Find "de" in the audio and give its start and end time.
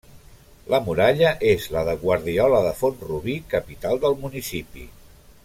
1.89-1.95, 2.69-2.73